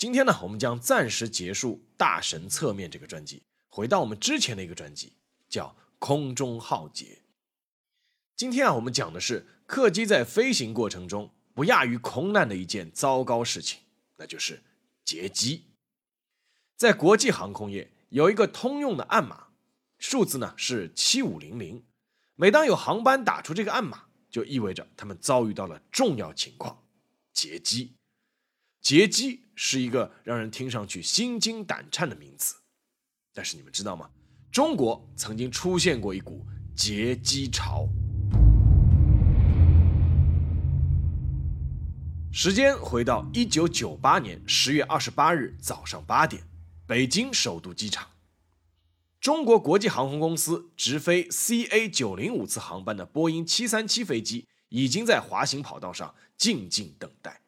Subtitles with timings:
[0.00, 5.12] 今天呢，我们将暂时结束《大神侧面》这个专辑，回到我们之前的一个专辑，
[5.46, 5.66] 叫
[5.98, 7.04] 《空中浩劫》。
[8.34, 13.80] 今天啊，我们讲的是客机在飞行过程中不亚于空难的一件糟糕事情，
[14.16, 14.62] 那就是
[15.04, 15.66] 劫机。
[16.78, 19.48] 在国际航空业有一个通用的暗码，
[19.98, 21.84] 数字呢是七五零零。
[22.36, 26.84] 每当有航班打出这个暗码，就意味着他们遭遇到了重要情况——
[27.34, 27.96] 劫机。
[28.80, 32.56] 劫机是一个让人听上去心惊胆颤的名词，
[33.34, 34.08] 但是你们知道吗？
[34.50, 37.86] 中国曾经出现过一股劫机潮。
[42.32, 46.42] 时间回到一九九八年十月二十八日早上八点，
[46.86, 48.08] 北京首都机场，
[49.20, 57.39] 中国国际航空公司直飞 CA 九零五次航班的波音七三七飞机已经在滑行跑道上静静等待。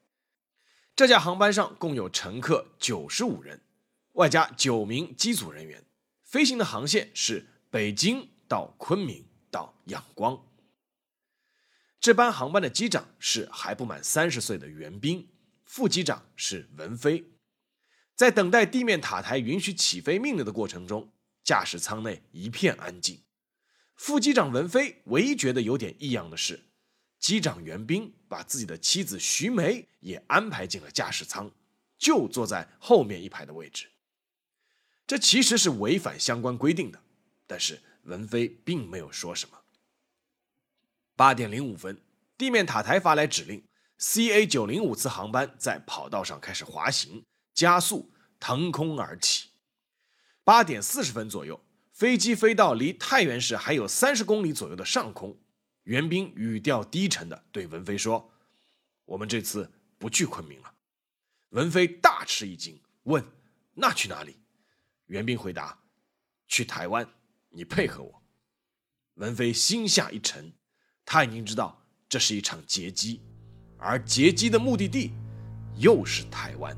[0.94, 3.62] 这架航班上共有乘客九十五人，
[4.12, 5.84] 外加九名机组人员。
[6.22, 10.46] 飞行的航线是北京到昆明到仰光。
[11.98, 15.28] 这班航班的机长是还不满三十岁的袁斌，
[15.64, 17.24] 副机长是文飞。
[18.14, 21.10] 在等待地面塔台允许起飞命令的过程中，
[21.42, 23.22] 驾驶舱内一片安静。
[23.94, 26.72] 副机长文飞唯一觉得有点异样的是。
[27.23, 31.48] 机长袁斌把自己的妻子徐梅也安排进了驾驶舱，
[31.97, 33.87] 就坐在后面一排的位置。
[35.06, 37.00] 这其实是违反相关规定的，
[37.47, 39.56] 但是文飞并没有说什么。
[41.15, 41.97] 八点零五分，
[42.37, 43.62] 地面塔台发来指令
[44.00, 47.25] ，CA 九零五次航班在跑道上开始滑行、
[47.55, 49.50] 加速、腾空而起。
[50.43, 55.38] 八点四十分左右，飞机飞到离太原市还有三十公里左右的上空。
[55.84, 58.32] 袁斌语调低沉的对文飞说
[59.04, 60.72] ：“我们这次不去昆明了。”
[61.50, 63.25] 文飞大吃一惊，问
[63.75, 64.37] ：“那去哪里？”
[65.06, 65.76] 袁斌回答
[66.47, 67.06] ：“去台湾，
[67.48, 68.22] 你配合我。”
[69.15, 70.53] 文飞心下一沉，
[71.04, 73.20] 他已经知道这是一场劫机，
[73.76, 75.12] 而劫机的目的地
[75.76, 76.76] 又是台湾。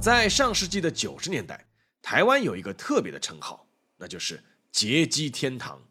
[0.00, 1.66] 在上世纪的九十年代，
[2.02, 3.66] 台湾有一个特别的称号，
[3.96, 5.82] 那就是“劫机天堂”。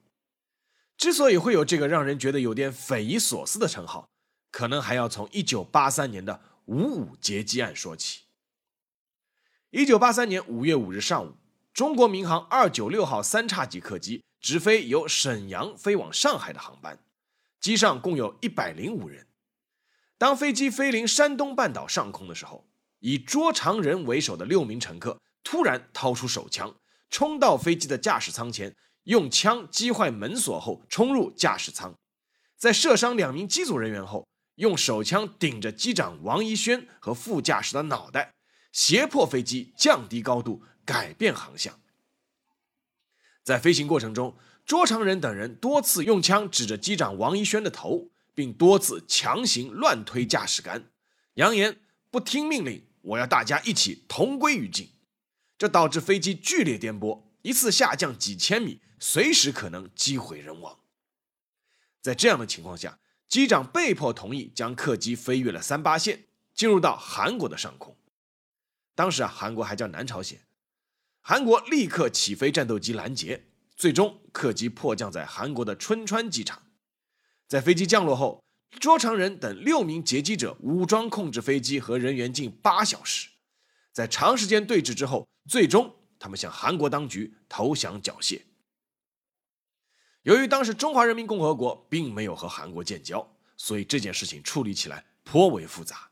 [1.03, 4.07] 之所以会有这个让人觉得有点匪夷所思的称号，
[4.49, 8.21] 可能还要从1983年的五五劫机案说起。
[9.71, 11.33] 1983年5月5日上午，
[11.73, 16.97] 中国民航296号三叉戟客机直飞由沈阳飞往上海的航班，
[17.59, 19.27] 机上共有一百零五人。
[20.17, 22.65] 当飞机飞临山东半岛上空的时候，
[22.99, 26.73] 以卓长仁为首的六名乘客突然掏出手枪，
[27.09, 28.73] 冲到飞机的驾驶舱前。
[29.03, 31.93] 用枪击坏门锁后，冲入驾驶舱，
[32.57, 38.33] 在射伤两名机组人员后，用手枪顶着机长王一轩和副驾驶的脑袋，
[38.71, 41.79] 胁迫飞机降低高度，改变航向。
[43.43, 50.85] 在飞行过程中，卓长仁等人多次用枪指着机长王一轩的头，并多次强行乱推驾驶杆，
[51.33, 54.91] 扬言不听命令，我要大家一起同归于尽。
[55.57, 58.79] 这导致飞机剧烈颠簸，一次下降几千米。
[59.05, 60.79] 随时可能机毁人亡。
[62.01, 67.97] 在这样的情况下，机长被迫同意将客机飞越了三八线，进入到韩国的上空。
[68.95, 70.39] 当时啊，韩国还叫南朝鲜。
[71.19, 76.63] 韩国立刻起飞战斗机拦截，最终客机迫降在韩国的春川机场。
[77.45, 78.41] 在飞机降落后，
[78.79, 83.27] 卓长仁等六名劫机者武装控制飞机和人员近八小时，
[83.91, 88.39] 在长时间对峙之后，最终他们向韩国当局投降缴械。
[90.23, 93.25] 由于当时中华人民共和国并没有和韩国建交，
[93.57, 96.09] 所以这件事情处理起来颇为复杂。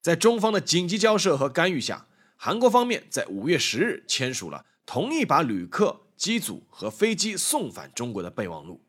[0.00, 8.80] 在中方的紧急交涉和干预下，韩国方面在五月十日签署了同意把旅客、机组和飞机送返中国的备忘录。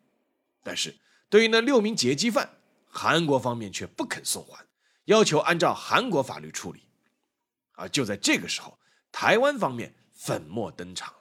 [0.63, 0.97] 但是，
[1.29, 2.50] 对于那六名劫机犯，
[2.88, 4.65] 韩国方面却不肯送还，
[5.06, 6.81] 要求按照韩国法律处理。
[7.74, 8.79] 而就在这个时候，
[9.12, 11.13] 台湾方面粉墨登场。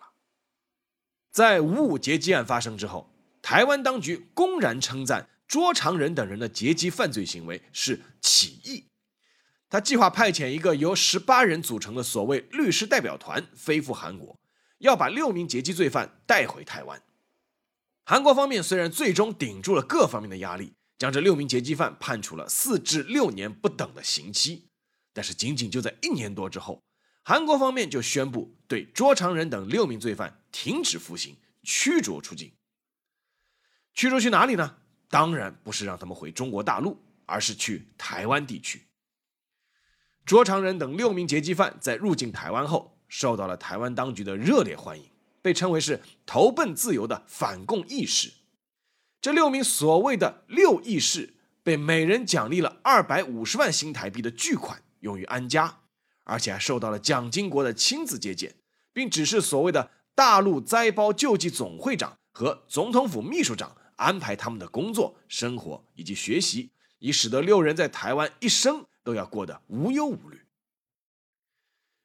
[1.33, 8.85] 在五五劫机案发生之后，台湾当局公然称赞卓长仁等人的劫机犯罪行为是起义。
[9.71, 14.39] 他计划派遣一个由十八人组成的所谓律师代表团飞赴韩国，
[14.79, 17.03] 要把六名劫机罪犯带回台湾。
[18.05, 24.67] 韩国方面虽然最终顶住了各方面的压力，将这六名劫机犯判处了四至六年不等的刑期，
[25.15, 26.83] 但是仅仅就在一年多之后，
[27.23, 32.53] 韩国方面就宣布对卓长仁等六名罪犯停止服刑，驱逐出境。
[33.95, 34.77] 驱逐去哪里呢？
[35.09, 38.87] 当然不是让他们回中国大陆，而是去台湾地区。
[40.25, 45.11] 卓长仁等六名劫机犯在入境台湾后，受到了台湾当局的热烈欢迎，
[45.43, 48.33] 被称为是投奔自由的反共义士。
[49.21, 55.81] 这六名所谓的六义士，被每人奖励了二百五十万新台币的巨款，用于安家，
[56.25, 58.55] 而且还受到了蒋经国的亲自接见，
[58.93, 68.87] 并指示所谓的大陆灾包救济总会长和总统府秘书长安排他们的工作、生活以及学习，以使得六人在台湾一生。
[69.05, 70.47] 都要过得无忧无虑。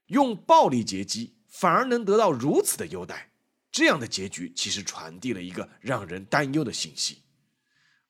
[0.07, 3.29] 用暴力劫机反而能得到如此的优待，
[3.71, 7.21] 这样的结局其实传递了一个让人担忧的信息。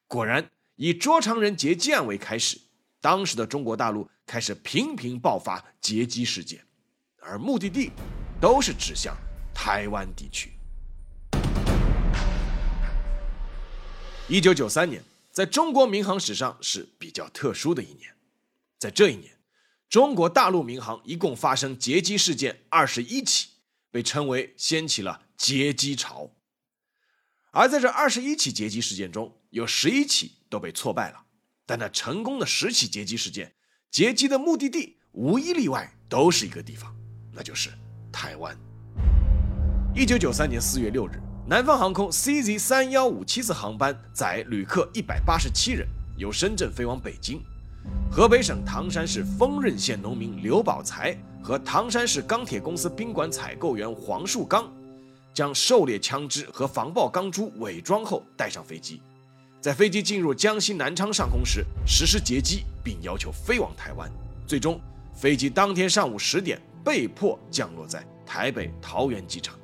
[0.08, 2.58] 果然，以卓长仁劫机案为开始，
[3.02, 6.66] 当时的中国大陆开始频频爆发劫机事件，
[7.20, 7.92] 而目的地
[8.40, 9.14] 都是指向
[9.60, 10.54] 台湾地区。
[14.28, 18.16] 一九九三年，在中国民航史上是比较特殊的一年。
[18.78, 19.36] 在这一年，
[19.90, 23.50] 中国大陆民航一共发生劫机事件二十一起，
[23.90, 26.30] 被称为掀起了劫机潮。
[27.50, 31.26] 而在这二十一起劫机事件中，有十一起都被挫败了。
[31.66, 33.56] 但那成功的十起劫机事件，
[33.90, 36.96] 劫机的目的地无一例外都是一个地方，
[37.34, 37.72] 那就是
[38.12, 38.56] 台湾。
[39.98, 47.42] 一九九三年四月六日，南方航空 CZ 三幺五七次航班载旅客一百八十七人，由深圳飞往北京。
[48.12, 54.72] 河北省唐山市丰润县农民刘宝才和唐山市钢铁公司宾馆采购员黄树刚，
[55.34, 59.02] 将狩猎枪支和防爆钢珠伪装后带上飞机，
[59.60, 64.08] 在飞机进入江西南昌上空时实施劫机，并要求飞往台湾。
[64.46, 64.80] 最终，
[65.16, 69.58] 飞机当天上午十点被迫降落在台北桃园机场。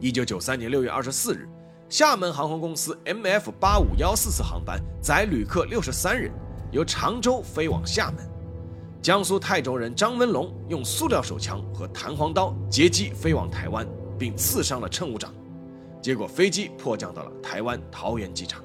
[0.00, 1.48] 一九九三年六月二十四日，
[1.88, 6.30] 厦门航空公司 MF 八五幺四次航班载旅客六十三人。
[6.70, 8.24] 由常州飞往厦门，
[9.02, 15.34] 江苏泰州人张文龙用塑料手枪和弹簧刀劫机飞往台湾，并刺伤了乘务长，
[16.00, 18.62] 结果飞机迫降到了台湾桃园机场。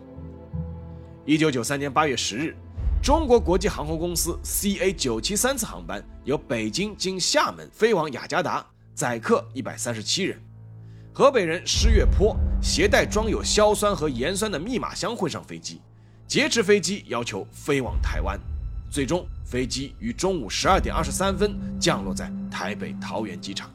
[1.26, 2.56] 一九九三年八月十日，
[3.02, 8.64] 中国国际航空公司 CA 九七三次航班由北京经厦门飞往雅加达，
[8.94, 10.38] 载客一百三十七人，
[11.16, 15.80] 河北人施月坡携带装有硝酸和盐酸的密码箱混上飞机。
[16.26, 18.40] 劫持飞机，要求飞往台湾，
[18.90, 23.70] 最终飞机于中午十二点二十三分降落在台北桃园机场。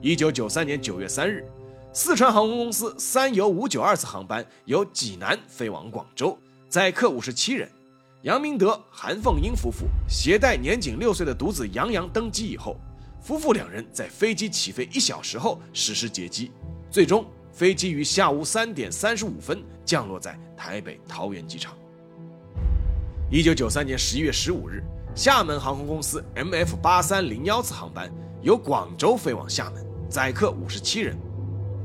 [0.00, 1.44] 一九九三年九月三日，
[1.92, 6.38] 四川航空公司三游五九二次航班由济南飞往广州，
[6.68, 7.68] 载客五十七人。
[8.22, 12.76] 杨明德、韩凤英夫妇携带年仅六岁的独子杨洋登机以后，
[13.28, 16.50] 夫妇两人在飞机起飞一小时后实施劫机，
[16.90, 17.22] 最终。
[17.52, 21.76] 飞机于下午三点三十五分降落在台北桃园机场。
[23.30, 24.82] 一九九三年十一月十五日，
[25.14, 28.10] 厦门航空公司 MF 八三零幺次航班
[28.40, 31.14] 由广州飞往厦门，载客五十七人。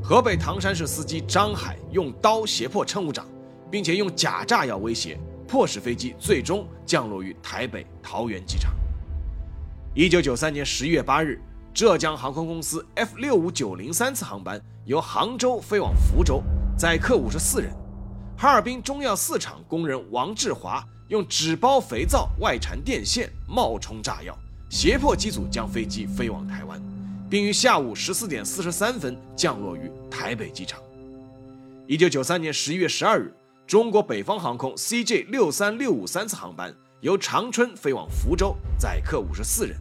[0.01, 3.27] 河北唐山市司机张海用刀胁迫乘务长，
[3.69, 8.73] 并且用假炸药威胁，迫使飞机最终降落于台北桃园机场。
[9.95, 11.39] 一九九三年十一月八日。
[11.71, 16.41] 浙江航空公司 F 六五九零三次航班由杭州飞往福州，
[16.75, 17.71] 载客五十四人。
[18.35, 24.35] 哈尔滨中药四厂工人王志华用纸包肥皂外缠电线冒充炸药，
[24.67, 26.81] 胁迫机组将飞机飞往台湾，
[27.29, 30.79] 并于下午十四点四十三分降落于台北机场。
[31.85, 33.31] 一九九三年十一月十二日，
[33.67, 36.73] 中国北方航空 CJ 六三六五三次航班
[37.03, 39.75] 由长春飞往福州，载客五十四人。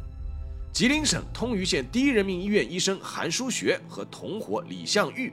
[0.72, 5.32] 吉林省通榆县第一人民医院医生韩书学和同伙李向玉，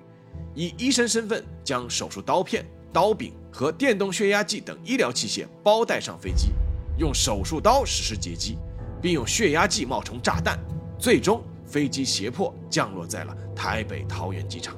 [0.53, 6.51] 以医生身份将手术刀片、刀柄和电动血压计等医疗器械包带上飞机，
[6.99, 8.59] 用手术刀实施劫机，
[9.01, 10.59] 并用血压计冒充炸弹，
[10.99, 14.75] 最终飞机胁迫降落在了台北桃园机场。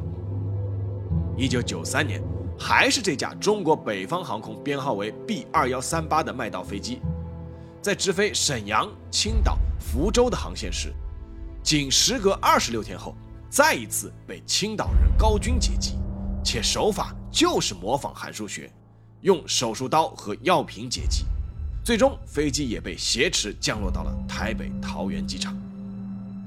[1.36, 2.24] 一九九三年，
[2.64, 7.02] 还是这架中国北方航空编号为 B 二幺三八的麦道飞机。
[7.82, 10.94] 在直飞沈阳、青岛、福州的航线时，
[11.64, 13.16] 仅时隔二十六天后，
[13.50, 15.96] 再一次被青岛人高军劫机，
[16.44, 18.72] 且手法就是模仿韩书学，
[19.22, 21.26] 用手术刀和药瓶劫机。
[21.84, 25.58] 最终飞机也被挟持降落到了台北桃园机场。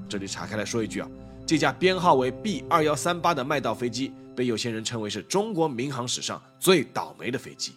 [0.09, 1.09] 这里岔开来说一句啊，
[1.45, 7.73] 这架编号为 B 二幺三八的麦道飞机，被有些人称为是中国民航史上最倒霉的飞机。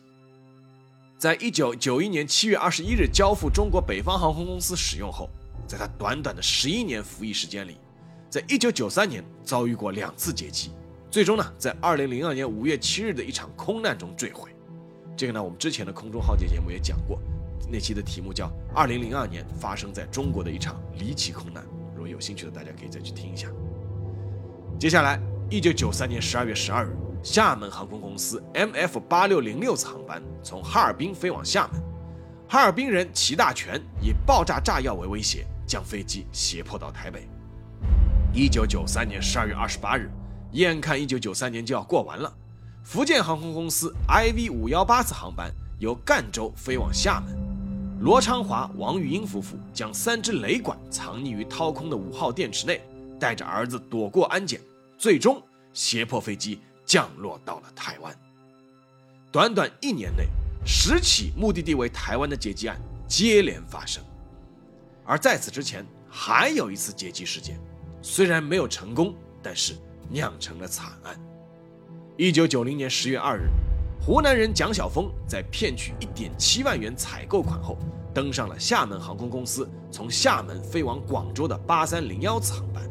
[1.18, 5.30] 在一九九一年七月二十一日交付中国北方航空公司使用后，
[5.68, 7.78] 在它短短的十一年服役时间里，
[8.30, 10.72] 在一九九三年遭遇过两次劫机。
[11.10, 14.52] 最终呢，在二零零二年五月七日的一场空难中坠毁。
[15.16, 17.20] 这个呢，我们之前的空中浩劫节目也讲过，
[17.72, 18.46] 那期的题目叫
[18.76, 21.64] 《二零零二年发生在中国的一场离奇空难》。
[21.96, 23.48] 如果有兴趣的，大家可以再去听一下。
[24.78, 31.82] 接下来，一九九三年十二月十二日，厦门航空公司 MF 八六零六次航班从哈尔滨飞往厦门，
[32.50, 37.26] 哈尔滨人齐大全以爆炸炸药为威胁，将飞机胁迫到台北。
[38.34, 40.12] 一九九三年十二月二十八日。
[40.52, 42.34] 眼看一九九三年就要过完了，
[42.84, 45.50] 福建航空公司 IV 五幺八次航班
[45.80, 47.34] 由赣州飞往厦门，
[48.02, 52.82] 罗昌华、王玉英夫妇将三支雷管藏匿于掏空的五号电池内，
[53.18, 54.60] 带着儿子躲过安检，
[54.98, 55.42] 最终
[55.74, 58.14] 胁迫飞机降落到了台湾。
[59.32, 60.28] 短短一年内，
[60.66, 64.04] 十起目的地为台湾的劫机案接连发生，
[65.06, 67.60] 而在此之前还有一次劫机事件，
[68.02, 69.76] 虽然没有成功，但是。
[70.10, 71.20] 酿成了惨案。
[72.16, 73.50] 一九九零年十月二日，
[74.02, 77.78] 湖南人蒋晓峰在骗取一点七万元采购款后，
[78.14, 82.90] 登上了厦门航空公司从厦门飞往广州的八三零幺次航班。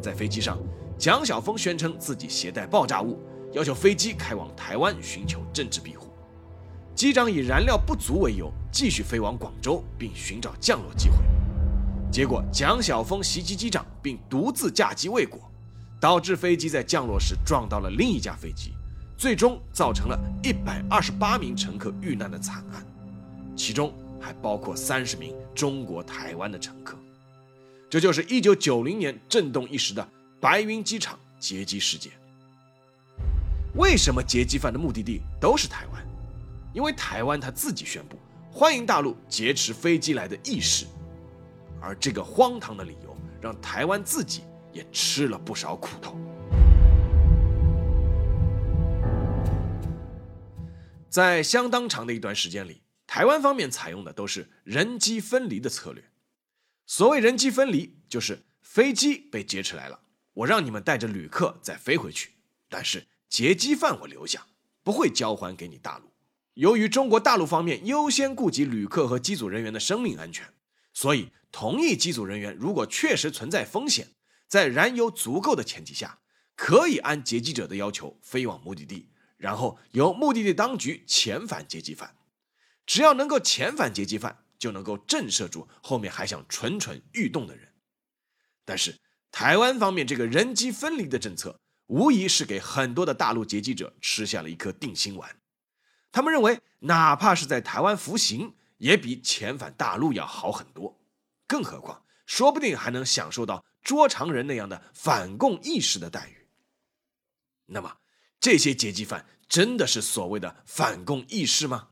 [0.00, 0.56] 在飞机上，
[0.98, 3.20] 蒋晓峰宣称自己携带爆炸物，
[3.52, 6.08] 要求飞机开往台湾寻求政治庇护。
[6.92, 11.18] 机长以燃料不足为由，继续飞往广州，并寻找降落机会。
[12.10, 15.40] 结果，蒋晓峰袭击机长，并独自驾机未果。
[16.00, 18.72] 导致飞机在降落时撞到了另一架飞机，
[19.16, 22.86] 最终造成了一百二十八名乘客遇难的惨案，
[23.56, 26.96] 其中还包括三十名中国台湾的乘客。
[27.90, 30.08] 这就是一九九零年震动一时的
[30.40, 32.12] 白云机场劫机事件。
[33.74, 36.06] 为什么劫机犯的目的地都是台湾？
[36.72, 38.18] 因为台湾他自己宣布
[38.50, 40.86] 欢迎大陆劫持飞机来的意识，
[41.80, 44.42] 而这个荒唐的理由让台湾自己。
[44.70, 46.16] 也吃了不少苦头。
[51.08, 56.04] 在相当长的一段时间里，台湾方面采用的都是人机分离的策略。
[56.86, 59.98] 所谓人机分离，就是飞机被劫持来了，
[60.38, 62.30] 我让你们带着旅客再飞回去，
[62.68, 64.46] 但是劫机犯我留下，
[64.84, 66.12] 不会交还给你大陆。
[66.54, 70.46] 由于中国大陆方面优先顾及旅客和机组人员的生命安全，
[70.92, 74.08] 所以同意机组人员如果确实存在风险。
[74.46, 76.20] 在燃油足够的前提下，
[76.56, 82.16] 可以按劫机者的要求飞往目的地，然后由目的地当局遣返劫机犯。
[82.86, 87.68] 只要能够遣返劫机犯，就能够震慑住后面还想蠢蠢欲动的人。
[88.64, 88.98] 但是
[89.38, 95.36] 台湾方面这个人机分离的政策，无疑是给很多的大陆劫机者吃下了一颗定心丸。
[96.10, 101.00] 他们认为，哪怕是在台湾服刑，也比遣返大陆要好很多。
[101.46, 103.64] 更何况，说不定还能享受到。
[103.80, 106.48] 捉常人那样的反共意识的待遇，
[107.66, 107.98] 那么
[108.40, 111.90] 这些劫机犯真的是所谓的反共意识吗？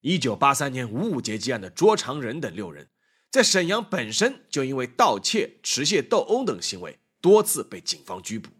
[0.00, 2.88] 一九八三年五五劫机案的捉常人等六人，
[3.30, 8.50] 在沈阳本身就因为盗窃、持械斗殴等行为，多次被警方拘捕。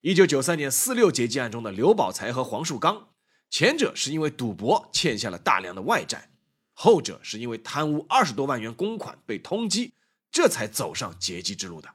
[0.00, 3.10] 一九九三年四六劫机案中的刘宝才和黄树刚，
[3.48, 6.30] 前者是因为赌博欠下了大量的外债，
[6.72, 9.92] 后者是因为贪污二十多万元公款被通缉。
[10.32, 11.90] 这才走上劫机之路的。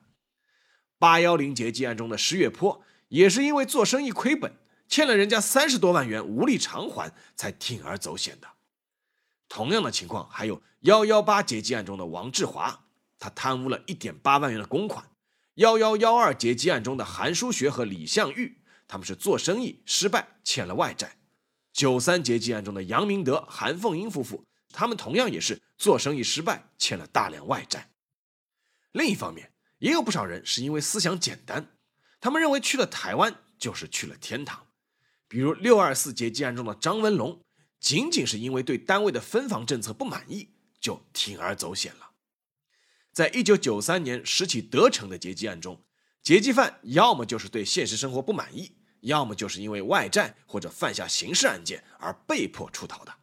[0.99, 4.55] 八幺零劫机案中的石月坡，也是因为做生意亏本，
[4.87, 8.47] 欠了人家三十多万元无力偿还，才铤而走险的。
[9.49, 12.85] 同样的情况还有幺幺八劫机案中的王志华，
[13.17, 15.09] 他贪污了一点八万元的公款。
[15.55, 21.17] 幺幺幺二劫机案中的韩书学和李向玉，他们是做生意失败欠了外债。
[21.73, 27.91] 九三劫机案中的杨明德、韩凤英夫妇，他们同样也是做生意失败欠了大量外债。
[28.91, 31.77] 另一方面，也有不少人是因为思想简单，
[32.19, 34.67] 他们认为去了台湾就是去了天堂。
[35.27, 37.41] 比如六二四劫机案中的张文龙，
[37.79, 42.11] 仅仅是因为对单位的分房政策不满意，就铤而走险了。
[43.11, 45.83] 在一九九三年十起得逞的劫机案中，
[46.21, 53.13] 劫机犯要么就是对现实生活不满意，要么就是因为外债或者犯下刑事案件而被迫出逃的。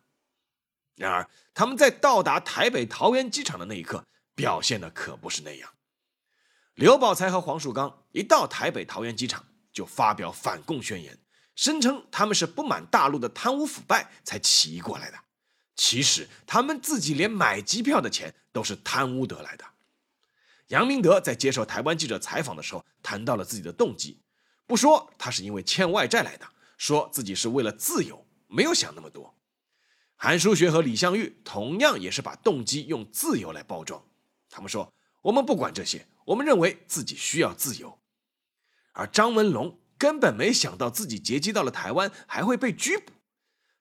[0.96, 4.04] 然而，他们在到达台北桃园机场的那一刻。
[4.36, 5.74] 表现的可不是那样。
[6.74, 11.16] 刘宝才和黄树刚一到台北桃园机场，就发表反共宣言，
[11.56, 15.18] 声称他们是不满大陆的贪污腐败才起义过来的，
[15.76, 19.64] 其实他们自己连买机票的钱都是贪污得来的。
[20.68, 24.18] 杨明德在接受台湾记者采访的时候谈到了自己的动机，
[24.66, 26.46] 不说他是因为欠外债来的，
[26.78, 29.34] 说自己是为了自由，没有想那么多。
[30.16, 34.02] 韩书学和李相玉同样也是把动机用自由来包装，
[34.48, 37.98] 他们说我们不管这些，我们认为自己需要自由。
[38.92, 43.12] 而张文龙根本没想到自己劫机到了台湾还会被拘捕。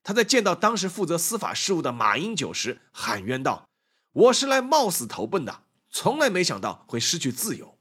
[0.03, 3.69] 他在见到当时负责司法事务的马英九时，喊冤道
[4.11, 7.77] ：“我是来冒死投奔的，从来没想到会失去自由。”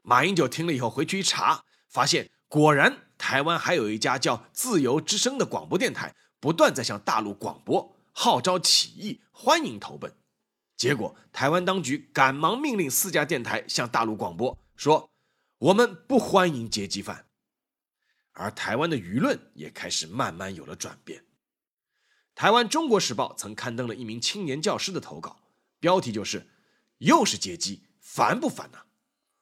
[0.00, 10.12] 马英九听了以后回去一查，发现果然台湾还有一家叫“自由之声”的广播电台，不断在向大陆广播号召起义，欢迎投奔。
[10.74, 15.10] 结果台湾当局赶忙命令四家电台向大陆广播说
[15.62, 17.28] ：“我们不欢迎劫机犯。”
[18.34, 21.24] 而台湾的舆论也开始慢慢有了转变。
[22.34, 25.38] 台湾《中国时报》曾刊登了一名青年教师的投稿，
[25.78, 26.48] 标题就是
[26.98, 28.86] “又是劫机，烦不烦呐？”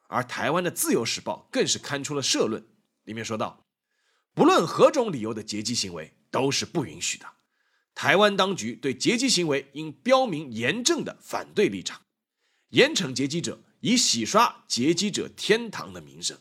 [0.09, 2.67] 而台湾的《自由时报》更是刊出了社论，
[3.05, 3.65] 里面说道
[4.35, 7.25] ：“不论何种理由的劫机行为都是不允许的，
[7.95, 12.01] 台湾当局对劫机行为应标明严正的反对立场，
[12.69, 16.39] 严惩劫机者，以洗刷劫机者天堂的名声。”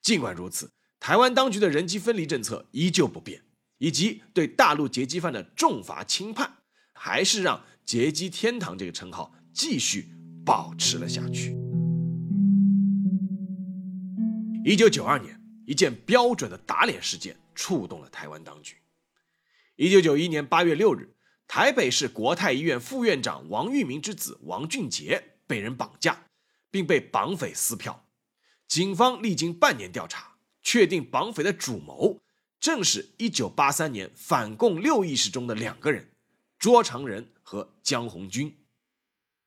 [0.00, 0.70] 尽管如此。
[1.00, 3.44] 台湾当局的人机分离政策依旧不变，
[3.78, 6.52] 以及对大陆劫机犯的重罚轻判，
[6.92, 10.08] 还是让“劫机天堂”这个称号继续
[10.44, 11.56] 保持了下去。
[14.64, 18.74] 一九九二年，一件标准的打脸事件触动了台湾当局。
[19.76, 21.14] 一九九一年八月六日，
[21.46, 26.26] 台北市国泰医院副院长王玉明之子王俊杰被人绑架，
[26.70, 28.06] 并被绑匪撕票。
[28.68, 30.36] 警方历经半年调查。
[30.60, 32.20] 确定绑匪的主谋
[32.60, 36.10] 正是一九八三年反共六义士中的两个人，
[36.58, 38.54] 卓长仁和江红军。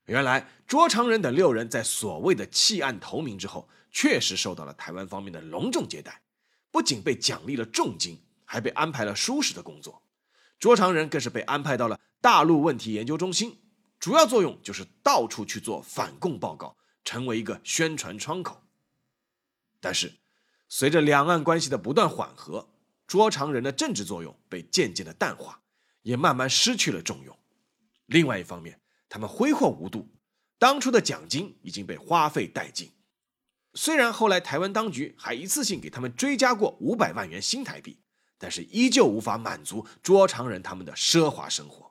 [0.05, 6.23] 原来卓长仁等六人在所谓的弃暗投明之后，确实受到了台湾方面的隆重接待，
[6.71, 10.01] 不仅被奖励了重金，还被安排了舒适的工作。
[10.57, 13.59] 卓长仁更是被安排到了大陆问题研究中心，
[14.01, 18.61] 主要作用就是到处去做反共报告，成为一个宣传窗口。
[19.79, 20.17] 但是。
[20.73, 22.69] 随着两岸关系的不断缓和，
[23.05, 25.61] 卓长仁的政治作用被渐渐的淡化，
[26.01, 27.37] 也慢慢失去了重用。
[28.05, 30.07] 另外一方面，他们挥霍无度，
[30.57, 32.89] 当初的奖金已经被花费殆尽。
[33.73, 37.99] 虽然后来台湾当局还一次性给他们追加过五百万元新台币，
[38.37, 41.90] 但是依旧无法满足卓长仁他们的奢华生活。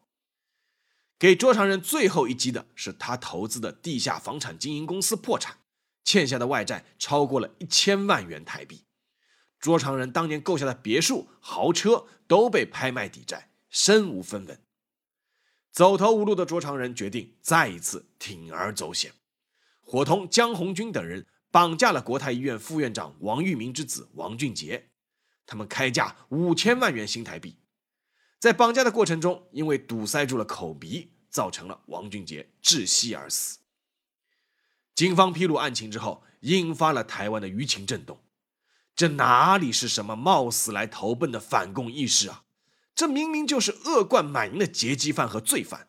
[1.20, 5.58] 给卓长仁最后一击的是他投资的地下房产经营公司破产。
[6.02, 8.84] 欠下的外债超过了一千万元台币，
[9.60, 14.58] 卓长仁当年购下的别墅、豪车都被拍卖抵债，身无分文。
[15.70, 19.12] 走投无路的卓长仁决定再一次铤而走险，
[19.82, 24.88] 伙同江红军等人绑架了国泰医院副院长王玉明之子王俊杰，
[25.44, 27.59] 他们开价五千万元新台币。
[28.40, 33.58] 在绑架的过程中，因为堵塞住了口鼻，造成了王俊杰窒息而死。
[34.94, 38.18] 警方披露案情之后，引发了台湾的舆情震动。
[38.96, 42.44] 这哪里是什么冒死来投奔的反共义士啊？
[42.94, 45.88] 这明明就是恶贯满盈的劫机犯和罪犯。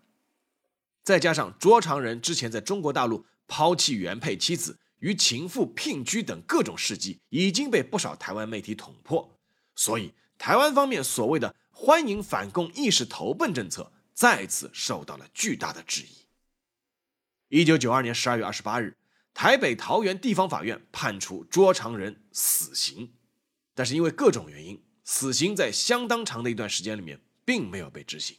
[1.04, 9.40] 再加上卓长仁之前在中国大陆抛弃原配妻子、与情妇聘居等各种事迹，已经被不少台湾媒体捅破，
[9.74, 16.28] 所以台湾方面所谓的欢迎反共意识投奔政策，再次受到了巨大的质疑。
[17.48, 18.96] 一九九二年十二月二十八日。
[19.34, 23.13] 台北桃园地方法院判处卓长仁死刑，
[23.74, 28.38] 但是因为各种原因，死刑在相当长的一段时间里面并没有被执行。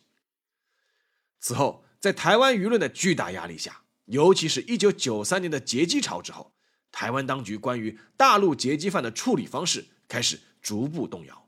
[1.41, 6.55] 此后，在台湾舆论的巨大压力下，尤其是一九九三年的劫机潮之后，
[6.93, 11.42] 台湾当局关于大陆劫机犯的处理方式开始逐步动摇。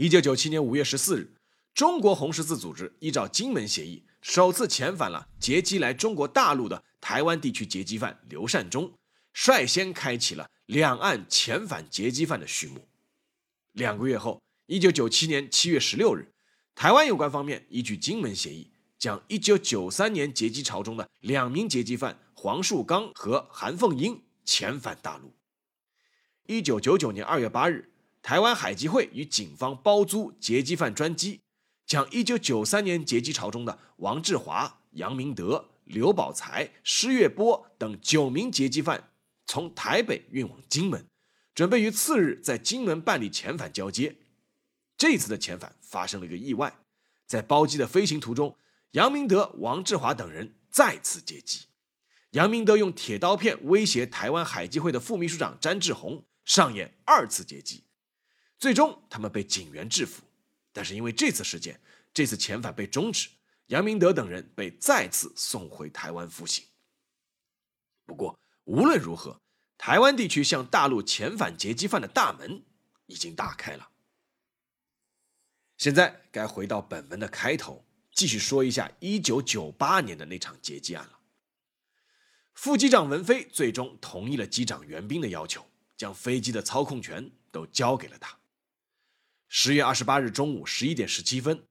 [0.00, 1.30] 一九九七年五月十四日，
[1.74, 6.82] 中国红十字组织依照金门协议，首次遣返了劫机来中国大陆的。
[7.02, 8.90] 台湾地区劫机犯刘善忠
[9.34, 12.88] 率先开启了两岸遣返劫机犯的序幕。
[13.72, 16.32] 两个月后，一九九七年七月十六日，
[16.74, 25.34] 台湾有关方面依据金门协议，将一九九三年劫机潮中的两名劫机犯黄树刚和韩凤英遣返大陆。
[26.46, 27.89] 一九九九年二月八日，
[28.22, 31.40] 台湾海基会与警方包租劫机犯专机，
[31.86, 35.66] 将一九九三年劫机潮中的王志华、杨明德。
[35.84, 39.10] 刘宝才、施月波等九名劫机犯
[39.48, 41.04] 从台北运往金门，
[41.52, 44.14] 准备于次日在金门办理遣返交接。
[44.96, 46.72] 这次的遣返发生了一个意外，
[47.26, 48.56] 在包机的飞行途中，
[48.92, 51.66] 杨明德、王志华等人再次劫机。
[52.30, 57.82] 杨明德用铁刀片威胁台湾海基会的副秘书长詹志宏，上演二次劫机。
[58.60, 60.22] 最终，他们被警员制服。
[60.72, 61.80] 但是因为这次事件，
[62.14, 63.28] 这次遣返被终止，
[63.66, 66.64] 杨明德等人被再次送回台湾服刑。
[68.04, 69.40] 不过，无论如何，
[69.78, 72.62] 台湾地区向大陆遣返劫机犯的大门
[73.06, 73.90] 已经打开了。
[75.78, 81.20] 现在该回到本文的开头，继续说一下1998年的那场劫机案了。
[82.52, 88.38] 副机长文飞最终同意了机长袁斌的要求，将飞机的操控权都交给了他。
[89.52, 91.64] 十月二十八日中午十一点十七分，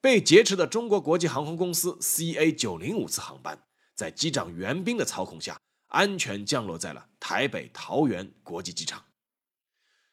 [0.00, 3.62] 被劫持的中国国际航空公司 CA 九零五次航班，
[3.94, 9.04] 在机长袁斌的操控下，安全降落在了台北桃园国际机场。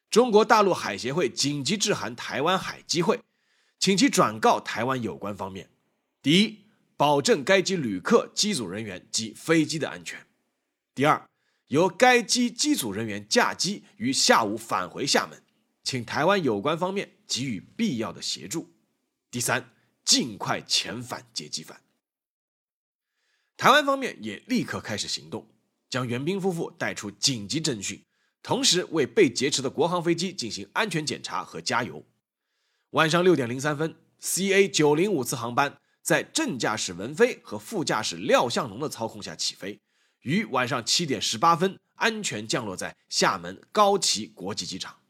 [0.09, 3.21] 中国大陆海协会紧急致函台湾海基会。
[3.79, 5.69] 请其转告台湾有关方面：
[6.21, 6.65] 第一，
[6.97, 10.19] 保证该机旅客、机组人员及飞机的安全；
[10.93, 11.25] 第二，
[11.67, 15.41] 由该机机组人员驾机于下午返回厦门，
[15.83, 18.67] 请台湾有关方面给予必要的协助；
[19.29, 19.69] 第三，
[20.05, 21.81] 尽快遣返劫机犯。
[23.57, 25.47] 台湾方面也立刻开始行动，
[25.89, 28.03] 将袁斌夫妇带出紧急侦讯，
[28.41, 32.03] 同时为被劫持的国航飞机进行安全检查和加油。
[32.91, 39.79] 晚上六点零三分，CA 九零五次航班在正驾驶文飞和副驾驶廖向龙的操控下起飞，
[40.21, 45.02] 于晚上七点十八分安全降落在厦门高崎国际机场。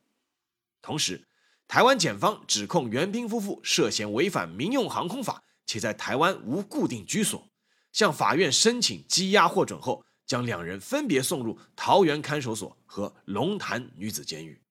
[0.84, 1.26] 同时，
[1.67, 7.50] 台湾检方指控袁斌夫妇涉嫌违反民用航空法，且在台湾无固定居所，
[7.93, 14.62] 向法院申请羁押获准后，将两人分别送入桃园看守所和龙潭女子监狱。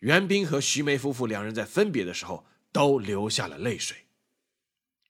[0.00, 3.96] 袁斌和徐梅夫妇两人在分别的时候都流下了泪水。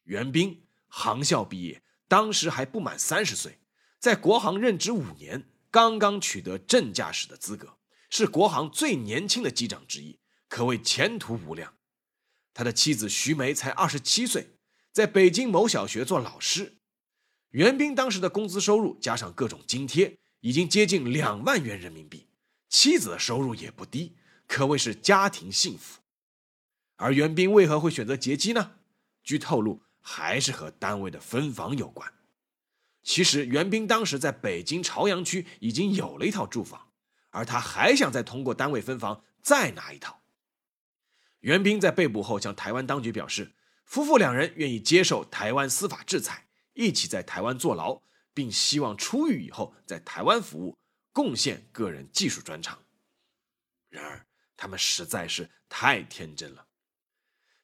[0.04, 3.58] 袁斌航校毕业，当时还不满三十岁，
[3.98, 7.76] 在国航任职五年，刚刚取得正驾驶的资格，
[8.16, 11.74] 是国航最年轻的机长之一，可谓前途无量。
[12.54, 14.56] 他的妻子徐梅才二十七岁，
[14.90, 16.78] 在北京某小学做老师。
[17.50, 22.26] 袁斌当时的工资收入加上各种津贴，已经接近两万元人民币，
[22.70, 24.16] 妻子的收入也不低。
[24.46, 26.00] 可谓是家庭幸福，
[26.96, 28.76] 而袁斌为何会选择劫机呢？
[29.22, 32.10] 据透露，还是和单位的分房有关。
[33.02, 36.85] 其实袁斌当时在北京朝阳区已经有了一套住房，
[37.36, 40.22] 而他还想再通过单位分房再拿一套。
[41.40, 43.52] 袁斌在被捕后向台湾当局表示，
[43.84, 48.00] 夫妇两人愿意接受台湾司法制裁，一起在台湾坐牢，
[48.32, 50.78] 并希望出狱以后在台湾服务，
[51.12, 52.78] 贡献个人技术专长。
[53.90, 54.26] 然而。
[54.58, 56.66] 他们实在是太天真了。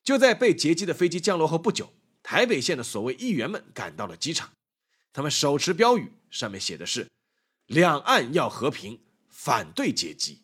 [0.04, 1.90] 就在被劫机的飞机降落后不久，
[2.22, 4.52] 台北县的所谓议员们赶到了机场，
[5.10, 7.08] 他们手持标语，上面写的是
[7.64, 9.00] “两岸要和平，
[9.44, 10.42] 反对劫机”。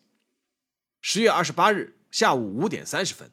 [1.01, 3.31] 十月二十八日下午五点三十分，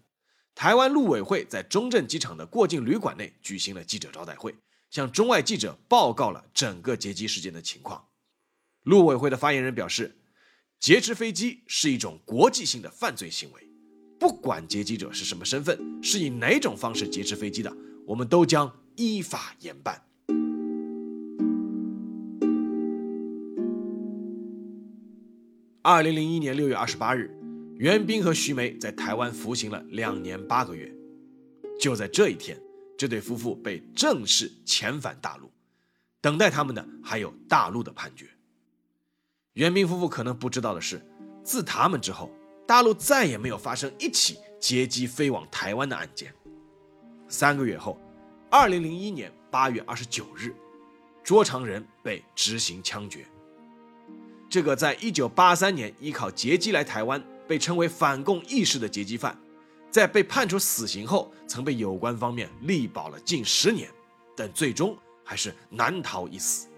[0.54, 4.54] 台湾陆委会在中正机场的过境旅馆内举行了记者招待会，
[4.90, 8.08] 向中外记者报告了整个劫机事件的情况。
[8.82, 10.16] 陆委会的发言人表示。
[10.78, 13.66] 劫持飞机是一种国际性的犯罪行为，
[14.20, 17.74] 不管劫机者是什么身份，是以哪种方式劫持飞机的，
[18.06, 20.05] 我们都将依法严办。
[25.86, 27.30] 二零零一年六月二十八日，
[27.76, 30.92] 袁斌和徐梅在台湾服刑了两年八个月。
[31.78, 32.60] 就在这一天，
[32.98, 35.48] 这对夫妇被正式遣返大陆，
[36.20, 38.26] 等待他们的还有大陆的判决。
[39.52, 41.00] 袁斌夫妇可能不知道的是，
[41.44, 42.32] 自他们之后，
[42.66, 46.34] 大陆再也没有发生一起劫机飞往台湾的案件。
[47.28, 47.96] 三个月后，
[48.50, 50.52] 二零零一年八月二十九日，
[51.22, 53.24] 卓长仁被执行枪决。
[54.48, 59.36] 这个在一九八三年依靠劫机来台湾，被称为反共义士的劫机犯，
[59.90, 63.88] 在被判处死刑后，曾被有关方面力保了近十年，
[64.36, 66.68] 但最终还是难逃一死。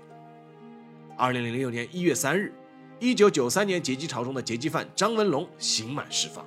[1.16, 2.52] 二零零六年一月三日。
[3.00, 6.44] 一九九三年劫机潮中的劫机犯张文龙刑满释放。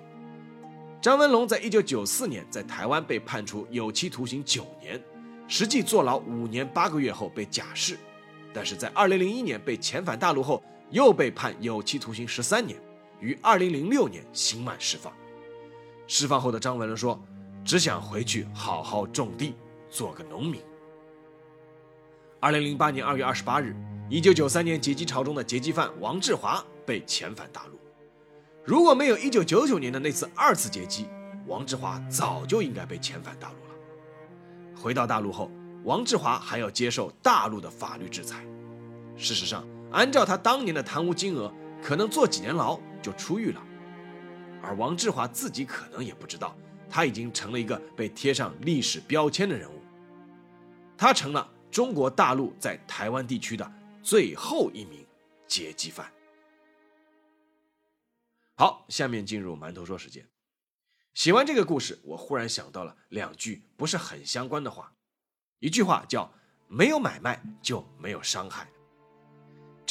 [1.01, 5.01] 张文龙在一九九四年在台湾被判处有期徒刑九年，
[5.47, 7.97] 实际坐牢五年八个月后被假释，
[8.53, 12.79] 但是在二零零一年被遣返大陆后又被判有期徒刑十三年，
[13.19, 15.11] 于二零零六年刑满释放。
[16.05, 17.19] 释放后的张文龙说
[17.65, 19.55] ：“只想回去好好种地，
[19.89, 20.61] 做个农民。”
[22.39, 23.75] 二零零八年二月二十八日。
[24.09, 27.79] 一九九三年劫机潮中的劫机犯王志华被遣返大陆。
[28.65, 31.07] 如果没有一九九九年的那次二次劫机，
[31.47, 34.75] 王志华早就应该被遣返大陆了。
[34.75, 35.49] 回到大陆后，
[35.85, 38.45] 王志华还要接受大陆的法律制裁。
[39.15, 43.61] 事实上，按照他当年的贪污金额，可能坐几年牢就出狱了。
[44.63, 46.55] 而王志华自己可能也不知道，
[46.89, 49.81] 他已经成了一个被贴上历史标签的人物。
[50.97, 53.71] 他成了中国大陆在台湾地区的
[54.03, 55.05] 最后一名
[55.47, 56.11] 劫机犯。
[58.55, 60.23] 好，下面进入馒头说时间。
[61.13, 64.93] 写完这个故事，我忽然想到了两句不是很相关的话。
[65.59, 66.31] 一句话叫
[66.69, 68.69] “没有买卖就没有伤害”，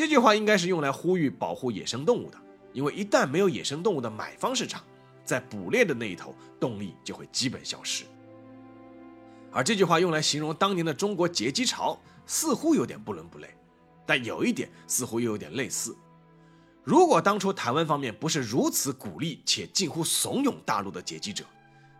[0.00, 2.38] 这句话应该是用来呼吁保护野生动物的。
[2.72, 4.82] 因为一旦没有野生动物的买方市场，
[5.26, 8.06] 在捕猎的那一头，动力就会基本消失。
[9.52, 13.54] 而这句话用来形容当年的中国劫机潮，似乎有点不伦不类，
[14.06, 15.94] 但有一点似乎又有点类似。
[16.82, 21.44] 如果当初台湾方面不是如此鼓励且近乎怂恿大陆的劫机者，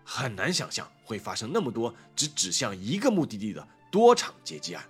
[0.02, 4.82] 很难想象会发生那么多只指向一个目的地的多场劫机案。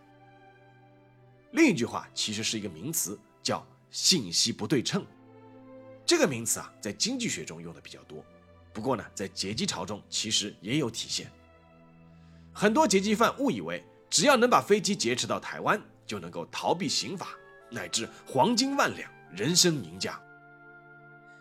[1.53, 5.05] 另一句话其实是一个名词，叫信息不对称。
[6.07, 8.25] 这个名词啊，在经济学中用的比较多，
[8.73, 11.31] 不过呢，在劫机潮中其实也有体现。
[12.53, 17.29] 很多劫机犯误以为，只要能把飞机劫持到台湾，就能够逃避刑罚，
[17.71, 20.21] 乃至黄金万两，人生赢家。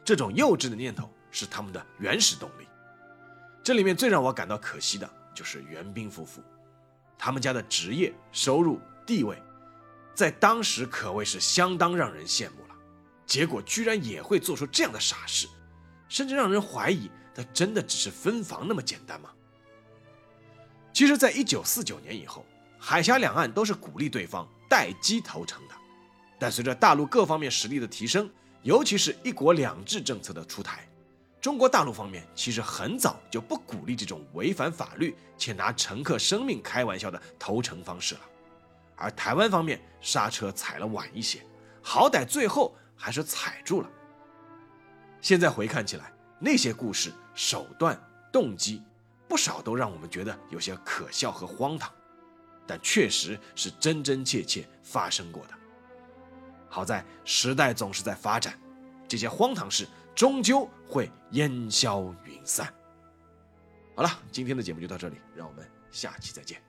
[0.06, 2.68] 这种幼稚的念头是他们的原始动力。
[3.64, 6.42] 这里面最让我感到可惜的就是袁斌夫妇，
[7.18, 9.42] 他们家的职业、收入、地位，
[10.20, 12.76] 在当时可谓是相当让人羡慕了。
[13.26, 15.48] 结果居然也会做出这样的傻事，
[16.10, 19.30] 甚至让人怀疑他真的只是分房那么简单吗？
[20.92, 22.46] 其实，在一九四九年以后，
[22.78, 25.76] 海峡两岸都是鼓励对方待机投诚的。
[26.38, 28.30] 但随着大陆各方面实力的提升，
[28.64, 30.86] 尤其是一国两制政策的出台，
[31.40, 38.22] 中国大陆方面其实很早就不鼓励这种违反法律且拿乘客生命开玩笑的投诚方式了。
[39.00, 41.42] 而台湾方面刹车踩了晚一些，
[41.82, 42.76] 好歹最后。
[43.02, 43.90] 还是踩住了。
[45.22, 47.98] 现在回看起来，那些故事、手段、
[48.30, 48.84] 动机，
[49.26, 51.90] 不少都让我们觉得有些可笑和荒唐，
[52.68, 55.54] 但确实是真真切切发生过的。
[56.68, 58.60] 好在时代总是在发展，
[59.08, 62.68] 这些荒唐事终究会烟消云散。
[63.96, 66.62] 好了，今天的节目就到这里，让我们下期再见。